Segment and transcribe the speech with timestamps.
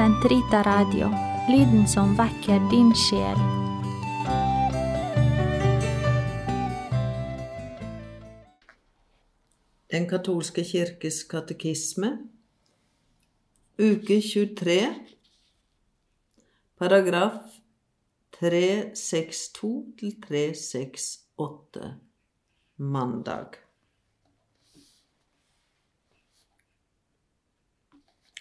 [0.00, 1.10] Sentrita Radio,
[1.52, 3.36] lyden som vekker din sjel.
[9.92, 12.14] Den katolske kirkes katekisme,
[13.76, 14.78] uke 23,
[16.80, 17.60] paragraf
[18.40, 21.92] 362 til 368,
[22.76, 23.60] mandag.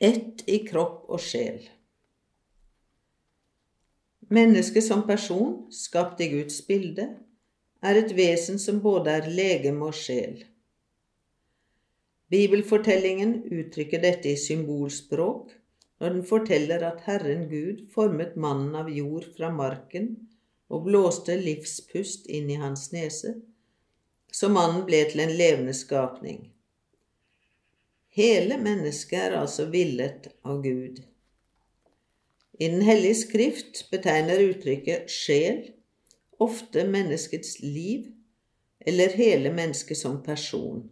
[0.00, 1.60] Ett i kropp og sjel.
[4.34, 7.06] Mennesket som person, skapt i Guds bilde,
[7.84, 10.40] er et vesen som både er legeme og sjel.
[12.32, 15.52] Bibelfortellingen uttrykker dette i symbolspråk
[16.00, 20.08] når den forteller at Herren Gud formet mannen av jord fra marken
[20.72, 23.36] og blåste livspust inn i hans nese,
[24.32, 26.53] så mannen ble til en levende skapning.
[28.14, 31.00] Hele mennesket er altså villet av Gud.
[32.60, 35.64] I Den hellige skrift betegner uttrykket sjel
[36.38, 38.12] ofte menneskets liv
[38.86, 40.84] eller hele mennesket som person.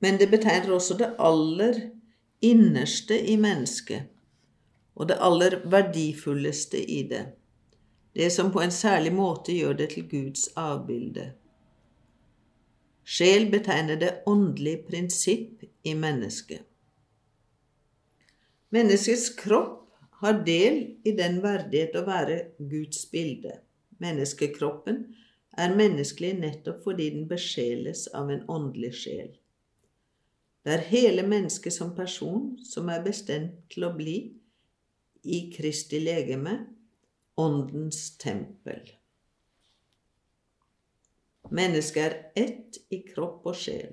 [0.00, 1.80] Men det betegner også det aller
[2.40, 4.08] innerste i mennesket,
[4.94, 7.24] og det aller verdifulleste i det,
[8.16, 11.32] det som på en særlig måte gjør det til Guds avbilde.
[13.04, 16.62] Sjel betegner det åndelige prinsipp i mennesket.
[18.74, 23.58] Menneskets kropp har del i den verdighet å være Guds bilde.
[24.00, 25.04] Menneskekroppen
[25.60, 29.30] er menneskelig nettopp fordi den besjeles av en åndelig sjel.
[30.64, 34.16] Det er hele mennesket som person som er bestemt til å bli
[35.24, 36.62] i Kristi legeme,
[37.36, 38.84] Åndens tempel.
[41.50, 43.92] Mennesket er ett i kropp og sjel.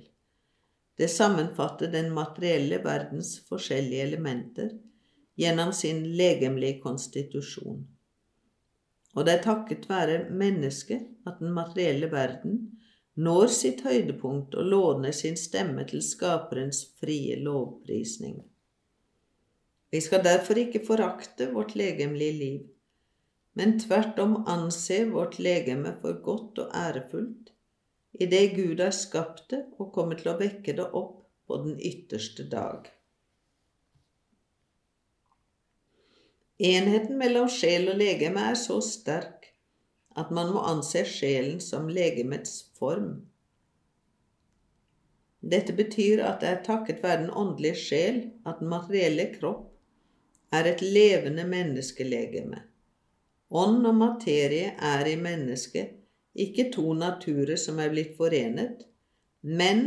[0.98, 4.70] Det sammenfatter den materielle verdens forskjellige elementer
[5.40, 7.82] gjennom sin legemlige konstitusjon.
[9.16, 12.60] Og det er takket være mennesket at den materielle verden
[13.20, 18.40] når sitt høydepunkt og låner sin stemme til Skaperens frie lovprisning.
[19.92, 22.62] Vi skal derfor ikke forakte vårt legemlige liv,
[23.54, 27.52] men tvert om anse vårt legeme for godt og ærefullt
[28.20, 32.46] idet Gud har skapt det og kommer til å vekke det opp på den ytterste
[32.52, 32.88] dag.
[36.62, 39.50] Enheten mellom sjel og legeme er så sterk
[40.20, 43.14] at man må anse sjelen som legemets form.
[45.42, 49.72] Dette betyr at det er takket være den åndelige sjel at den materielle kropp
[50.54, 52.60] er et levende menneskelegeme.
[53.52, 55.98] Ånd og materie er i mennesket
[56.40, 58.86] ikke to naturer som er blitt forenet,
[59.42, 59.82] men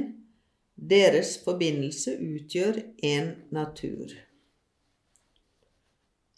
[0.77, 4.13] deres forbindelse utgjør én natur.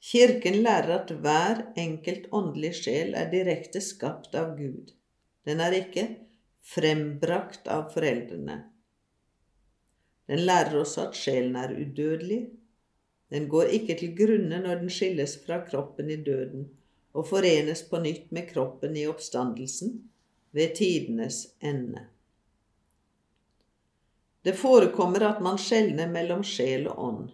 [0.07, 4.93] Kirken lærer at hver enkelt åndelig sjel er direkte skapt av Gud.
[5.43, 6.07] Den er ikke
[6.63, 8.61] frembrakt av foreldrene.
[10.31, 12.41] Den lærer også at sjelen er udødelig.
[13.35, 16.69] Den går ikke til grunne når den skilles fra kroppen i døden
[17.17, 19.97] og forenes på nytt med kroppen i oppstandelsen
[20.57, 22.05] ved tidenes ende.
[24.47, 27.31] Det forekommer at man skjelner mellom sjel og ånd.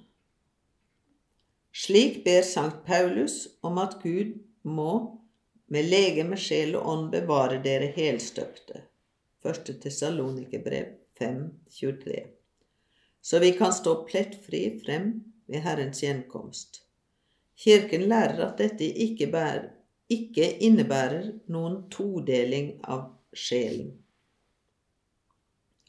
[1.72, 5.18] Slik ber Sankt Paulus om at Gud må
[5.72, 8.84] med legeme, sjel og ånd bevare dere helstøpte.
[9.42, 9.72] 1.
[9.82, 12.22] Tessalonikerbrev 5.23.
[13.22, 15.12] Så vi kan stå plettfri frem
[15.46, 16.82] ved Herrens gjenkomst.
[17.58, 19.68] Kirken lærer at dette ikke, bærer,
[20.10, 23.92] ikke innebærer noen todeling av sjelen.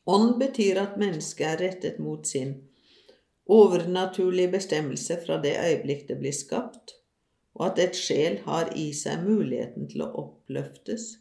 [0.06, 2.58] Ånd betyr at mennesket er rettet mot sin
[3.48, 6.98] overnaturlig bestemmelse fra det øyeblikk det blir skapt,
[7.56, 11.14] og at et sjel har i seg muligheten til å oppløftes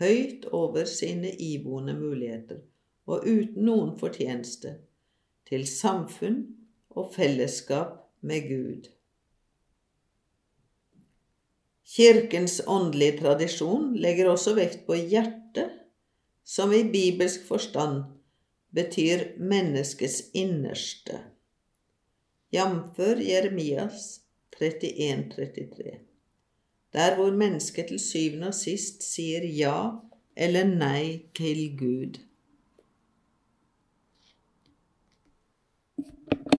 [0.00, 2.62] høyt over sine iboende muligheter
[3.06, 4.78] og uten noen fortjeneste,
[5.44, 6.38] til samfunn
[6.96, 8.88] og fellesskap med Gud.
[11.94, 15.70] Kirkens åndelige tradisjon legger også vekt på hjertet,
[16.44, 18.02] som i bibelsk forstand
[18.74, 21.20] betyr menneskets innerste
[22.54, 22.98] jf.
[23.28, 24.20] Jeremias
[24.56, 25.94] 31-33,
[26.92, 29.78] der hvor mennesket til syvende og sist sier ja
[30.36, 32.20] eller nei til Gud.